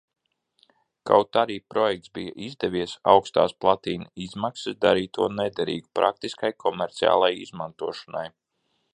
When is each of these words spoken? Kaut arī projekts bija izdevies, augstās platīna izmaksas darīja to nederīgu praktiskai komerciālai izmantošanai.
Kaut 1.09 1.37
arī 1.41 1.57
projekts 1.73 2.13
bija 2.17 2.31
izdevies, 2.45 2.95
augstās 3.13 3.53
platīna 3.65 4.07
izmaksas 4.27 4.79
darīja 4.85 5.11
to 5.19 5.27
nederīgu 5.35 5.89
praktiskai 5.99 6.51
komerciālai 6.65 7.31
izmantošanai. 7.43 8.25